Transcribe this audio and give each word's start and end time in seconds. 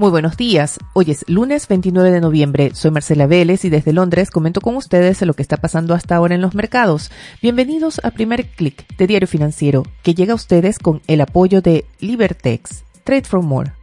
Muy 0.00 0.10
buenos 0.10 0.38
días. 0.38 0.78
Hoy 0.94 1.10
es 1.10 1.26
lunes 1.28 1.68
29 1.68 2.10
de 2.10 2.22
noviembre. 2.22 2.70
Soy 2.72 2.90
Marcela 2.90 3.26
Vélez 3.26 3.66
y 3.66 3.68
desde 3.68 3.92
Londres 3.92 4.30
comento 4.30 4.62
con 4.62 4.74
ustedes 4.76 5.20
lo 5.20 5.34
que 5.34 5.42
está 5.42 5.58
pasando 5.58 5.92
hasta 5.92 6.16
ahora 6.16 6.34
en 6.34 6.40
los 6.40 6.54
mercados. 6.54 7.10
Bienvenidos 7.42 8.00
a 8.02 8.10
Primer 8.10 8.46
Click 8.46 8.96
de 8.96 9.06
Diario 9.06 9.28
Financiero, 9.28 9.82
que 10.02 10.14
llega 10.14 10.32
a 10.32 10.36
ustedes 10.36 10.78
con 10.78 11.02
el 11.06 11.20
apoyo 11.20 11.60
de 11.60 11.84
Libertex. 11.98 12.84
Trade 13.04 13.24
for 13.24 13.42
More. 13.42 13.74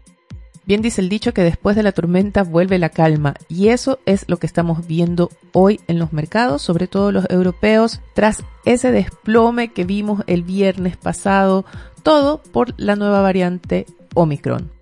Bien 0.65 0.81
dice 0.81 1.01
el 1.01 1.09
dicho 1.09 1.35
que 1.35 1.43
después 1.43 1.75
de 1.75 1.83
la 1.83 1.91
tormenta 1.91 2.41
vuelve 2.41 2.79
la 2.79 2.89
calma 2.89 3.35
y 3.47 3.67
eso 3.67 3.99
es 4.07 4.25
lo 4.27 4.37
que 4.37 4.47
estamos 4.47 4.87
viendo 4.87 5.29
hoy 5.53 5.81
en 5.87 5.99
los 5.99 6.13
mercados, 6.13 6.63
sobre 6.63 6.87
todo 6.87 7.11
los 7.11 7.29
europeos, 7.29 8.01
tras 8.15 8.43
ese 8.65 8.91
desplome 8.91 9.71
que 9.71 9.85
vimos 9.85 10.23
el 10.25 10.41
viernes 10.41 10.97
pasado, 10.97 11.63
todo 12.01 12.41
por 12.41 12.73
la 12.77 12.95
nueva 12.95 13.21
variante 13.21 13.85
Omicron. 14.15 14.76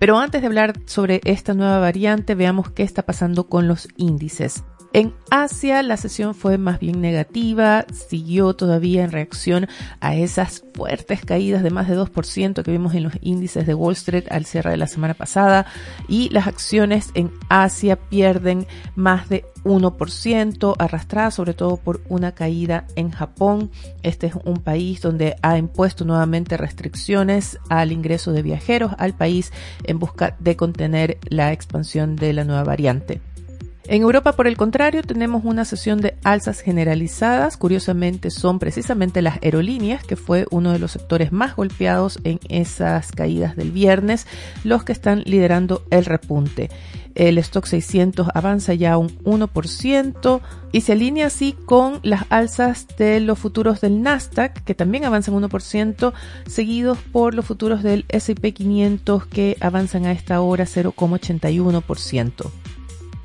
Pero 0.00 0.18
antes 0.18 0.40
de 0.40 0.46
hablar 0.46 0.80
sobre 0.86 1.20
esta 1.24 1.52
nueva 1.52 1.78
variante, 1.78 2.34
veamos 2.34 2.70
qué 2.70 2.82
está 2.82 3.02
pasando 3.02 3.48
con 3.48 3.68
los 3.68 3.86
índices. 3.98 4.64
En 4.92 5.14
Asia 5.30 5.84
la 5.84 5.96
sesión 5.96 6.34
fue 6.34 6.58
más 6.58 6.80
bien 6.80 7.00
negativa, 7.00 7.86
siguió 7.92 8.54
todavía 8.54 9.04
en 9.04 9.12
reacción 9.12 9.68
a 10.00 10.16
esas 10.16 10.64
fuertes 10.74 11.24
caídas 11.24 11.62
de 11.62 11.70
más 11.70 11.88
de 11.88 11.96
2% 11.96 12.64
que 12.64 12.70
vimos 12.72 12.94
en 12.96 13.04
los 13.04 13.12
índices 13.20 13.68
de 13.68 13.74
Wall 13.74 13.92
Street 13.92 14.24
al 14.30 14.46
cierre 14.46 14.72
de 14.72 14.76
la 14.76 14.88
semana 14.88 15.14
pasada 15.14 15.66
y 16.08 16.28
las 16.30 16.48
acciones 16.48 17.10
en 17.14 17.30
Asia 17.48 17.94
pierden 17.94 18.66
más 18.96 19.28
de 19.28 19.44
1%, 19.62 20.74
arrastradas 20.76 21.34
sobre 21.34 21.54
todo 21.54 21.76
por 21.76 22.00
una 22.08 22.32
caída 22.32 22.84
en 22.96 23.12
Japón. 23.12 23.70
Este 24.02 24.26
es 24.26 24.34
un 24.44 24.56
país 24.56 25.00
donde 25.00 25.36
ha 25.42 25.56
impuesto 25.56 26.04
nuevamente 26.04 26.56
restricciones 26.56 27.60
al 27.68 27.92
ingreso 27.92 28.32
de 28.32 28.42
viajeros 28.42 28.92
al 28.98 29.14
país 29.14 29.52
en 29.84 30.00
busca 30.00 30.36
de 30.40 30.56
contener 30.56 31.18
la 31.28 31.52
expansión 31.52 32.16
de 32.16 32.32
la 32.32 32.42
nueva 32.42 32.64
variante. 32.64 33.20
En 33.86 34.02
Europa, 34.02 34.32
por 34.32 34.46
el 34.46 34.56
contrario, 34.56 35.02
tenemos 35.02 35.44
una 35.44 35.64
sesión 35.64 36.00
de 36.00 36.14
alzas 36.22 36.60
generalizadas. 36.60 37.56
Curiosamente, 37.56 38.30
son 38.30 38.58
precisamente 38.58 39.22
las 39.22 39.42
aerolíneas, 39.42 40.04
que 40.04 40.16
fue 40.16 40.46
uno 40.50 40.72
de 40.72 40.78
los 40.78 40.92
sectores 40.92 41.32
más 41.32 41.56
golpeados 41.56 42.18
en 42.24 42.38
esas 42.48 43.10
caídas 43.10 43.56
del 43.56 43.72
viernes, 43.72 44.26
los 44.64 44.84
que 44.84 44.92
están 44.92 45.22
liderando 45.24 45.82
el 45.90 46.04
repunte. 46.04 46.70
El 47.14 47.38
stock 47.38 47.66
600 47.66 48.28
avanza 48.34 48.74
ya 48.74 48.96
un 48.96 49.08
1% 49.24 50.40
y 50.72 50.82
se 50.82 50.92
alinea 50.92 51.26
así 51.26 51.56
con 51.64 51.98
las 52.02 52.26
alzas 52.28 52.86
de 52.96 53.18
los 53.18 53.38
futuros 53.38 53.80
del 53.80 54.02
Nasdaq, 54.02 54.62
que 54.62 54.74
también 54.74 55.04
avanzan 55.04 55.34
1%, 55.34 56.12
seguidos 56.46 56.98
por 56.98 57.34
los 57.34 57.46
futuros 57.46 57.82
del 57.82 58.04
SP 58.06 58.52
500 58.52 59.26
que 59.26 59.56
avanzan 59.60 60.06
a 60.06 60.12
esta 60.12 60.40
hora 60.40 60.64
0,81%. 60.64 62.50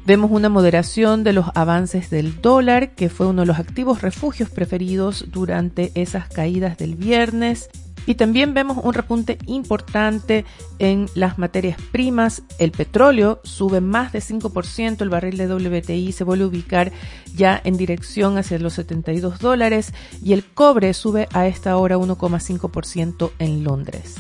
Vemos 0.06 0.30
una 0.30 0.50
moderación 0.50 1.24
de 1.24 1.34
los 1.34 1.48
avances 1.56 2.12
del 2.12 2.40
dólar, 2.40 2.94
que 2.94 3.10
fue 3.10 3.26
uno 3.26 3.42
de 3.42 3.48
los 3.48 3.58
activos 3.58 4.04
refugios 4.04 4.52
preferidos 4.52 5.26
durante 5.32 5.92
esas 5.96 6.30
caídas 6.30 6.78
del 6.78 6.94
viernes. 6.94 7.72
Y 8.06 8.14
también 8.14 8.54
vemos 8.54 8.78
un 8.84 8.94
repunte 8.94 9.40
importante 9.48 10.46
en 10.78 11.08
las 11.16 11.40
materias 11.40 11.80
primas. 11.92 12.44
El 12.60 12.70
petróleo 12.70 13.40
sube 13.44 13.82
más 13.82 14.12
de 14.12 14.20
5%, 14.20 15.02
el 15.02 15.10
barril 15.10 15.38
de 15.38 15.48
WTI 15.48 16.12
se 16.12 16.24
vuelve 16.24 16.44
a 16.44 16.48
ubicar 16.50 16.92
ya 17.34 17.60
en 17.64 17.76
dirección 17.76 18.38
hacia 18.38 18.60
los 18.60 18.74
72 18.74 19.40
dólares 19.40 19.92
y 20.24 20.34
el 20.34 20.46
cobre 20.46 20.94
sube 20.94 21.28
a 21.34 21.48
esta 21.48 21.78
hora 21.78 21.98
1,5% 21.98 23.32
en 23.40 23.64
Londres. 23.64 24.18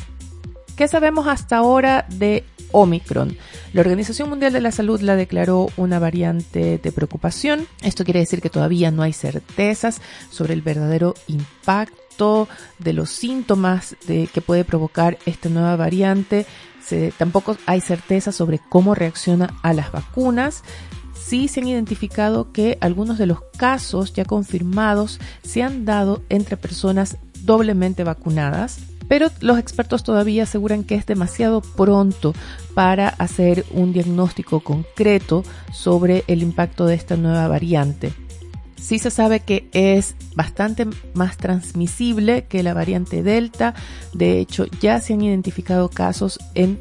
¿Qué 0.75 0.87
sabemos 0.87 1.27
hasta 1.27 1.57
ahora 1.57 2.07
de 2.09 2.43
Omicron. 2.75 3.37
La 3.71 3.79
Organización 3.79 4.27
Mundial 4.27 4.51
de 4.51 4.59
la 4.59 4.73
Salud 4.73 4.99
la 4.99 5.15
declaró 5.15 5.67
una 5.77 5.97
variante 5.97 6.77
de 6.77 6.91
preocupación. 6.91 7.67
Esto 7.81 8.03
quiere 8.03 8.19
decir 8.19 8.41
que 8.41 8.49
todavía 8.49 8.91
no 8.91 9.01
hay 9.01 9.13
certezas 9.13 10.01
sobre 10.29 10.53
el 10.53 10.61
verdadero 10.61 11.13
impacto 11.27 12.49
de 12.79 12.91
los 12.91 13.09
síntomas 13.11 13.95
que 14.05 14.41
puede 14.45 14.65
provocar 14.65 15.17
esta 15.25 15.47
nueva 15.47 15.77
variante. 15.77 16.45
tampoco 17.17 17.55
hay 17.65 17.79
certeza 17.79 18.33
sobre 18.33 18.59
cómo 18.59 18.93
reacciona 18.93 19.55
a 19.63 19.71
las 19.73 19.93
vacunas. 19.93 20.63
Sí 21.13 21.47
se 21.47 21.61
han 21.61 21.69
identificado 21.69 22.51
que 22.51 22.77
algunos 22.81 23.17
de 23.17 23.25
los 23.25 23.39
casos 23.57 24.11
ya 24.13 24.25
confirmados 24.25 25.21
se 25.43 25.63
han 25.63 25.85
dado 25.85 26.23
entre 26.27 26.57
personas 26.57 27.17
doblemente 27.41 28.03
vacunadas 28.03 28.79
pero 29.07 29.29
los 29.41 29.59
expertos 29.59 30.03
todavía 30.03 30.43
aseguran 30.43 30.83
que 30.83 30.95
es 30.95 31.05
demasiado 31.05 31.61
pronto 31.61 32.33
para 32.73 33.09
hacer 33.09 33.65
un 33.71 33.93
diagnóstico 33.93 34.59
concreto 34.59 35.43
sobre 35.71 36.23
el 36.27 36.41
impacto 36.41 36.85
de 36.85 36.95
esta 36.95 37.17
nueva 37.17 37.47
variante. 37.47 38.13
Sí 38.77 38.99
se 38.99 39.09
sabe 39.09 39.39
que 39.39 39.67
es 39.73 40.15
bastante 40.35 40.87
más 41.15 41.37
transmisible 41.37 42.45
que 42.45 42.61
la 42.61 42.75
variante 42.75 43.23
Delta. 43.23 43.73
De 44.13 44.39
hecho, 44.39 44.65
ya 44.79 45.01
se 45.01 45.13
han 45.13 45.21
identificado 45.21 45.89
casos 45.89 46.37
en 46.53 46.79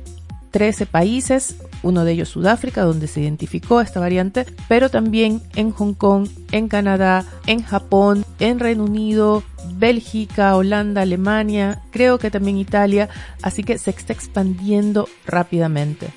13 0.54 0.86
países, 0.86 1.56
uno 1.82 2.04
de 2.04 2.12
ellos 2.12 2.28
Sudáfrica, 2.28 2.82
donde 2.82 3.08
se 3.08 3.22
identificó 3.22 3.80
esta 3.80 4.00
variante, 4.00 4.46
pero 4.68 4.88
también 4.88 5.42
en 5.56 5.72
Hong 5.72 5.94
Kong, 5.94 6.28
en 6.52 6.68
Canadá, 6.68 7.24
en 7.46 7.62
Japón, 7.62 8.24
en 8.38 8.60
Reino 8.60 8.84
Unido, 8.84 9.42
Bélgica, 9.84 10.56
Holanda, 10.56 11.02
Alemania, 11.02 11.82
creo 11.90 12.18
que 12.18 12.30
también 12.30 12.56
Italia, 12.56 13.10
así 13.42 13.62
que 13.62 13.76
se 13.76 13.90
está 13.90 14.14
expandiendo 14.14 15.10
rápidamente. 15.26 16.08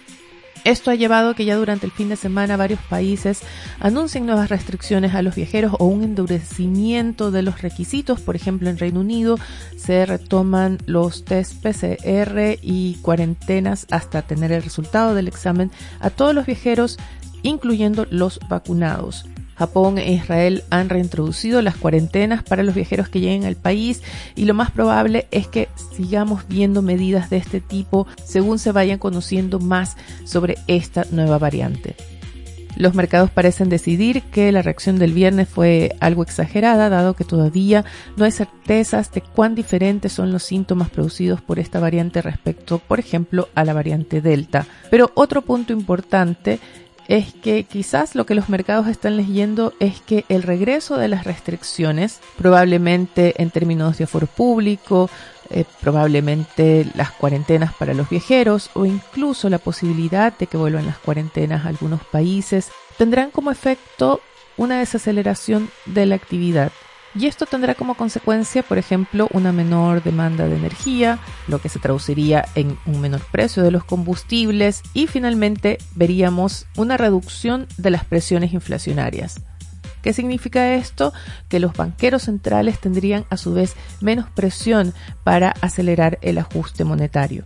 Esto 0.63 0.89
ha 0.89 0.95
llevado 0.95 1.31
a 1.31 1.35
que 1.35 1.43
ya 1.43 1.57
durante 1.57 1.85
el 1.85 1.91
fin 1.91 2.07
de 2.07 2.15
semana 2.15 2.55
varios 2.55 2.79
países 2.89 3.41
anuncien 3.81 4.25
nuevas 4.25 4.49
restricciones 4.49 5.15
a 5.15 5.21
los 5.21 5.35
viajeros 5.35 5.73
o 5.79 5.85
un 5.85 6.05
endurecimiento 6.05 7.29
de 7.29 7.41
los 7.41 7.61
requisitos. 7.61 8.21
Por 8.21 8.37
ejemplo, 8.37 8.69
en 8.69 8.77
Reino 8.77 9.01
Unido 9.01 9.37
se 9.75 10.05
retoman 10.05 10.77
los 10.85 11.25
test 11.25 11.61
PCR 11.61 12.57
y 12.61 12.95
cuarentenas 13.01 13.85
hasta 13.91 14.21
tener 14.21 14.53
el 14.53 14.63
resultado 14.63 15.13
del 15.13 15.27
examen 15.27 15.71
a 15.99 16.09
todos 16.09 16.33
los 16.33 16.45
viajeros, 16.45 16.97
incluyendo 17.43 18.07
los 18.09 18.39
vacunados. 18.47 19.25
Japón 19.57 19.97
e 19.97 20.13
Israel 20.13 20.63
han 20.69 20.89
reintroducido 20.89 21.61
las 21.61 21.75
cuarentenas 21.75 22.43
para 22.43 22.63
los 22.63 22.75
viajeros 22.75 23.09
que 23.09 23.19
lleguen 23.19 23.45
al 23.45 23.55
país 23.55 24.03
y 24.35 24.45
lo 24.45 24.53
más 24.53 24.71
probable 24.71 25.27
es 25.31 25.47
que 25.47 25.67
sigamos 25.95 26.47
viendo 26.47 26.81
medidas 26.81 27.29
de 27.29 27.37
este 27.37 27.59
tipo 27.59 28.07
según 28.23 28.59
se 28.59 28.71
vayan 28.71 28.99
conociendo 28.99 29.59
más 29.59 29.97
sobre 30.25 30.57
esta 30.67 31.05
nueva 31.11 31.39
variante. 31.39 31.95
Los 32.77 32.93
mercados 32.93 33.31
parecen 33.31 33.69
decidir 33.69 34.21
que 34.21 34.51
la 34.51 34.61
reacción 34.61 34.99
del 34.99 35.11
viernes 35.11 35.49
fue 35.49 35.95
algo 35.99 36.21
exagerada, 36.21 36.89
dado 36.89 37.15
que 37.15 37.23
todavía 37.23 37.83
no 38.17 38.25
hay 38.25 38.31
certezas 38.31 39.11
de 39.11 39.21
cuán 39.21 39.55
diferentes 39.55 40.11
son 40.11 40.31
los 40.31 40.43
síntomas 40.43 40.91
producidos 40.91 41.41
por 41.41 41.57
esta 41.57 41.79
variante 41.79 42.21
respecto, 42.21 42.77
por 42.77 42.99
ejemplo, 42.99 43.49
a 43.55 43.65
la 43.65 43.73
variante 43.73 44.21
Delta. 44.21 44.67
Pero 44.91 45.09
otro 45.15 45.41
punto 45.41 45.73
importante 45.73 46.59
es 47.07 47.33
que 47.33 47.63
quizás 47.63 48.15
lo 48.15 48.25
que 48.25 48.35
los 48.35 48.49
mercados 48.49 48.87
están 48.87 49.17
leyendo 49.17 49.73
es 49.79 50.01
que 50.01 50.25
el 50.29 50.43
regreso 50.43 50.97
de 50.97 51.07
las 51.07 51.23
restricciones, 51.23 52.19
probablemente 52.37 53.41
en 53.41 53.49
términos 53.49 53.97
de 53.97 54.03
aforo 54.03 54.27
público, 54.27 55.09
eh, 55.49 55.63
probablemente 55.79 56.85
las 56.95 57.11
cuarentenas 57.11 57.73
para 57.73 57.93
los 57.93 58.09
viajeros 58.09 58.69
o 58.73 58.85
incluso 58.85 59.49
la 59.49 59.59
posibilidad 59.59 60.37
de 60.37 60.47
que 60.47 60.57
vuelvan 60.57 60.85
las 60.85 60.97
cuarentenas 60.97 61.65
a 61.65 61.69
algunos 61.69 62.03
países, 62.03 62.69
tendrán 62.97 63.31
como 63.31 63.51
efecto 63.51 64.19
una 64.57 64.79
desaceleración 64.79 65.69
de 65.85 66.05
la 66.05 66.15
actividad 66.15 66.71
y 67.17 67.25
esto 67.25 67.45
tendrá 67.45 67.73
como 67.73 67.95
consecuencia, 67.95 68.63
por 68.63 68.77
ejemplo, 68.77 69.27
una 69.33 69.51
menor 69.51 70.03
demanda 70.03 70.47
de 70.47 70.55
energía, 70.55 71.19
lo 71.47 71.59
que 71.59 71.69
se 71.69 71.79
traduciría 71.79 72.45
en 72.55 72.77
un 72.85 73.01
menor 73.01 73.21
precio 73.31 73.63
de 73.63 73.71
los 73.71 73.83
combustibles 73.83 74.83
y 74.93 75.07
finalmente 75.07 75.79
veríamos 75.95 76.67
una 76.75 76.95
reducción 76.97 77.67
de 77.77 77.89
las 77.89 78.05
presiones 78.05 78.53
inflacionarias. 78.53 79.41
¿Qué 80.01 80.13
significa 80.13 80.75
esto? 80.75 81.11
Que 81.49 81.59
los 81.59 81.73
banqueros 81.73 82.23
centrales 82.23 82.79
tendrían 82.79 83.25
a 83.29 83.37
su 83.37 83.53
vez 83.53 83.75
menos 83.99 84.29
presión 84.29 84.93
para 85.23 85.49
acelerar 85.61 86.19
el 86.21 86.37
ajuste 86.37 86.83
monetario. 86.83 87.43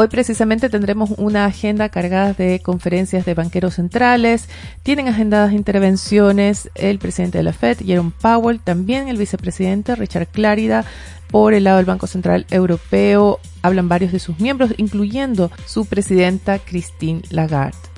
Hoy 0.00 0.08
precisamente 0.08 0.70
tendremos 0.70 1.10
una 1.18 1.44
agenda 1.44 1.90
cargada 1.90 2.32
de 2.32 2.60
conferencias 2.60 3.26
de 3.26 3.34
banqueros 3.34 3.74
centrales. 3.74 4.48
Tienen 4.82 5.08
agendadas 5.08 5.52
intervenciones 5.52 6.70
el 6.74 6.98
presidente 6.98 7.36
de 7.36 7.44
la 7.44 7.52
Fed, 7.52 7.80
Jerome 7.84 8.10
Powell, 8.18 8.60
también 8.60 9.08
el 9.08 9.18
vicepresidente 9.18 9.94
Richard 9.96 10.28
Clarida. 10.28 10.86
Por 11.30 11.52
el 11.52 11.64
lado 11.64 11.76
del 11.76 11.84
Banco 11.84 12.06
Central 12.06 12.46
Europeo 12.48 13.40
hablan 13.60 13.90
varios 13.90 14.10
de 14.10 14.20
sus 14.20 14.40
miembros, 14.40 14.72
incluyendo 14.78 15.50
su 15.66 15.84
presidenta 15.84 16.58
Christine 16.58 17.20
Lagarde. 17.28 17.89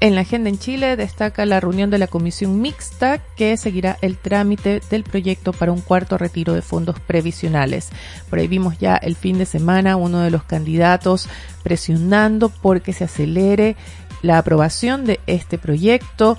En 0.00 0.14
la 0.14 0.20
agenda 0.20 0.48
en 0.48 0.60
Chile 0.60 0.94
destaca 0.96 1.44
la 1.44 1.58
reunión 1.58 1.90
de 1.90 1.98
la 1.98 2.06
comisión 2.06 2.60
mixta 2.60 3.18
que 3.18 3.56
seguirá 3.56 3.98
el 4.00 4.16
trámite 4.16 4.80
del 4.90 5.02
proyecto 5.02 5.52
para 5.52 5.72
un 5.72 5.80
cuarto 5.80 6.16
retiro 6.16 6.54
de 6.54 6.62
fondos 6.62 7.00
previsionales. 7.00 7.88
Por 8.30 8.38
ahí 8.38 8.46
vimos 8.46 8.78
ya 8.78 8.94
el 8.94 9.16
fin 9.16 9.38
de 9.38 9.46
semana 9.46 9.96
uno 9.96 10.20
de 10.20 10.30
los 10.30 10.44
candidatos 10.44 11.28
presionando 11.64 12.48
porque 12.48 12.92
se 12.92 13.04
acelere 13.04 13.74
la 14.22 14.38
aprobación 14.38 15.04
de 15.04 15.18
este 15.26 15.58
proyecto. 15.58 16.38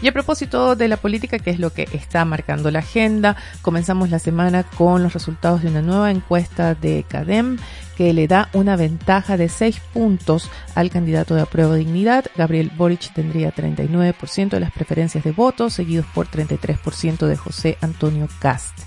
Y 0.00 0.06
a 0.06 0.12
propósito 0.12 0.76
de 0.76 0.86
la 0.86 0.96
política, 0.96 1.40
que 1.40 1.50
es 1.50 1.58
lo 1.58 1.70
que 1.70 1.88
está 1.92 2.24
marcando 2.24 2.70
la 2.70 2.78
agenda, 2.78 3.36
comenzamos 3.62 4.10
la 4.10 4.20
semana 4.20 4.62
con 4.62 5.02
los 5.02 5.12
resultados 5.12 5.62
de 5.62 5.68
una 5.68 5.82
nueva 5.82 6.10
encuesta 6.12 6.76
de 6.76 7.04
CADEM 7.08 7.58
que 7.96 8.12
le 8.12 8.28
da 8.28 8.48
una 8.52 8.76
ventaja 8.76 9.36
de 9.36 9.48
6 9.48 9.80
puntos 9.92 10.50
al 10.76 10.90
candidato 10.90 11.34
de 11.34 11.42
apruebo 11.42 11.74
dignidad. 11.74 12.26
Gabriel 12.36 12.70
Boric 12.76 13.12
tendría 13.12 13.52
39% 13.52 14.50
de 14.50 14.60
las 14.60 14.70
preferencias 14.70 15.24
de 15.24 15.32
votos, 15.32 15.74
seguidos 15.74 16.06
por 16.14 16.28
33% 16.28 17.26
de 17.26 17.36
José 17.36 17.76
Antonio 17.80 18.28
Cast. 18.38 18.78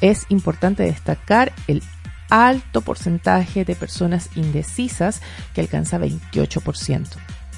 Es 0.00 0.24
importante 0.30 0.82
destacar 0.82 1.52
el 1.66 1.82
alto 2.30 2.80
porcentaje 2.80 3.66
de 3.66 3.76
personas 3.76 4.30
indecisas 4.34 5.20
que 5.54 5.60
alcanza 5.60 5.98
28%. 5.98 7.06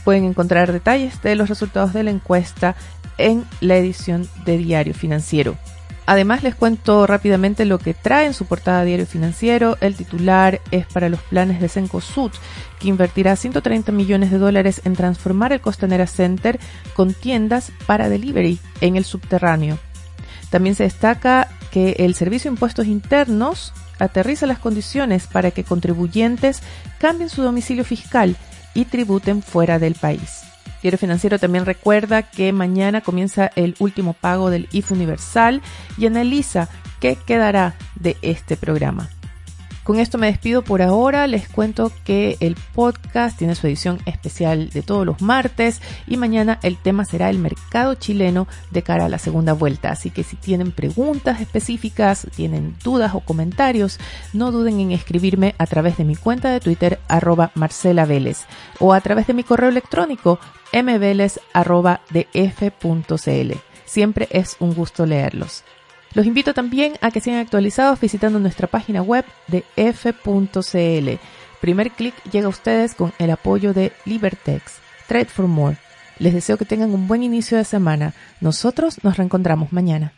Pueden 0.06 0.22
encontrar 0.22 0.72
detalles 0.72 1.20
de 1.20 1.34
los 1.34 1.48
resultados 1.48 1.92
de 1.92 2.04
la 2.04 2.12
encuesta 2.12 2.76
en 3.18 3.44
la 3.60 3.76
edición 3.76 4.28
de 4.44 4.56
Diario 4.56 4.94
Financiero. 4.94 5.56
Además 6.06 6.44
les 6.44 6.54
cuento 6.54 7.08
rápidamente 7.08 7.64
lo 7.64 7.80
que 7.80 7.92
trae 7.92 8.26
en 8.26 8.32
su 8.32 8.46
portada 8.46 8.84
Diario 8.84 9.06
Financiero. 9.06 9.76
El 9.80 9.96
titular 9.96 10.60
es 10.70 10.86
para 10.86 11.08
los 11.08 11.20
planes 11.22 11.60
de 11.60 11.68
Cencosud, 11.68 12.30
que 12.78 12.86
invertirá 12.86 13.34
130 13.34 13.90
millones 13.90 14.30
de 14.30 14.38
dólares 14.38 14.80
en 14.84 14.94
transformar 14.94 15.52
el 15.52 15.60
Costanera 15.60 16.06
Center 16.06 16.60
con 16.94 17.12
tiendas 17.12 17.72
para 17.88 18.08
delivery 18.08 18.60
en 18.80 18.94
el 18.94 19.04
subterráneo. 19.04 19.76
También 20.50 20.76
se 20.76 20.84
destaca 20.84 21.48
que 21.72 21.96
el 21.98 22.14
Servicio 22.14 22.48
de 22.48 22.54
Impuestos 22.54 22.86
Internos 22.86 23.72
aterriza 23.98 24.46
las 24.46 24.60
condiciones 24.60 25.26
para 25.26 25.50
que 25.50 25.64
contribuyentes 25.64 26.62
cambien 27.00 27.28
su 27.28 27.42
domicilio 27.42 27.84
fiscal 27.84 28.36
y 28.76 28.84
tributen 28.84 29.42
fuera 29.42 29.78
del 29.78 29.94
país. 29.94 30.42
Diario 30.82 30.98
Financiero 30.98 31.38
también 31.38 31.66
recuerda 31.66 32.22
que 32.22 32.52
mañana 32.52 33.00
comienza 33.00 33.50
el 33.56 33.74
último 33.80 34.12
pago 34.12 34.50
del 34.50 34.68
IF 34.70 34.92
Universal 34.92 35.62
y 35.98 36.06
analiza 36.06 36.68
qué 37.00 37.16
quedará 37.26 37.74
de 37.96 38.16
este 38.22 38.56
programa. 38.56 39.08
Con 39.86 40.00
esto 40.00 40.18
me 40.18 40.26
despido 40.26 40.62
por 40.62 40.82
ahora. 40.82 41.28
Les 41.28 41.48
cuento 41.48 41.92
que 42.04 42.36
el 42.40 42.56
podcast 42.74 43.38
tiene 43.38 43.54
su 43.54 43.68
edición 43.68 44.00
especial 44.04 44.68
de 44.70 44.82
todos 44.82 45.06
los 45.06 45.22
martes 45.22 45.80
y 46.08 46.16
mañana 46.16 46.58
el 46.64 46.76
tema 46.76 47.04
será 47.04 47.30
el 47.30 47.38
mercado 47.38 47.94
chileno 47.94 48.48
de 48.72 48.82
cara 48.82 49.04
a 49.04 49.08
la 49.08 49.20
segunda 49.20 49.52
vuelta. 49.52 49.90
Así 49.90 50.10
que 50.10 50.24
si 50.24 50.34
tienen 50.34 50.72
preguntas 50.72 51.40
específicas, 51.40 52.26
tienen 52.34 52.74
dudas 52.82 53.14
o 53.14 53.20
comentarios, 53.20 54.00
no 54.32 54.50
duden 54.50 54.80
en 54.80 54.90
escribirme 54.90 55.54
a 55.56 55.68
través 55.68 55.96
de 55.98 56.04
mi 56.04 56.16
cuenta 56.16 56.50
de 56.50 56.58
Twitter 56.58 56.98
arroba 57.06 57.52
Marcela 57.54 58.06
Vélez 58.06 58.46
o 58.80 58.92
a 58.92 59.00
través 59.00 59.28
de 59.28 59.34
mi 59.34 59.44
correo 59.44 59.68
electrónico 59.68 60.40
mveles.df.cl. 60.72 61.36
Siempre 63.84 64.28
es 64.32 64.56
un 64.58 64.74
gusto 64.74 65.06
leerlos. 65.06 65.62
Los 66.16 66.24
invito 66.24 66.54
también 66.54 66.94
a 67.02 67.10
que 67.10 67.20
sean 67.20 67.36
actualizados 67.36 68.00
visitando 68.00 68.38
nuestra 68.38 68.68
página 68.68 69.02
web 69.02 69.26
de 69.48 69.64
f.cl. 69.76 71.20
Primer 71.60 71.90
clic 71.90 72.14
llega 72.32 72.46
a 72.46 72.48
ustedes 72.48 72.94
con 72.94 73.12
el 73.18 73.30
apoyo 73.30 73.74
de 73.74 73.92
Libertex. 74.06 74.76
Trade 75.08 75.26
for 75.26 75.46
More. 75.46 75.76
Les 76.18 76.32
deseo 76.32 76.56
que 76.56 76.64
tengan 76.64 76.94
un 76.94 77.06
buen 77.06 77.22
inicio 77.22 77.58
de 77.58 77.64
semana. 77.64 78.14
Nosotros 78.40 79.04
nos 79.04 79.18
reencontramos 79.18 79.74
mañana. 79.74 80.14